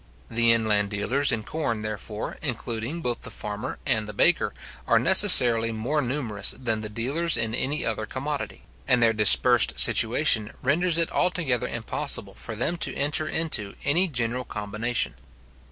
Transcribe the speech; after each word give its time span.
The 0.31 0.51
inland 0.51 0.89
dealers 0.89 1.31
in 1.31 1.43
corn, 1.43 1.83
therefore, 1.83 2.37
including 2.41 3.01
both 3.01 3.21
the 3.21 3.29
farmer 3.29 3.77
and 3.85 4.07
the 4.07 4.13
baker, 4.13 4.51
are 4.87 4.97
necessarily 4.97 5.71
more 5.71 6.01
numerous 6.01 6.55
than 6.57 6.81
the 6.81 6.89
dealers 6.89 7.37
in 7.37 7.53
any 7.53 7.85
other 7.85 8.07
commodity; 8.07 8.63
and 8.87 8.99
their 9.03 9.13
dispersed 9.13 9.79
situation 9.79 10.53
renders 10.63 10.97
it 10.97 11.11
altogether 11.11 11.67
impossible 11.67 12.33
for 12.33 12.55
them 12.55 12.77
to 12.77 12.95
enter 12.95 13.27
into 13.27 13.75
any 13.85 14.07
general 14.07 14.43
combination. 14.43 15.13